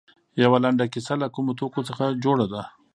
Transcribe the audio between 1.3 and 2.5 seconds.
کومو توکو څخه جوړه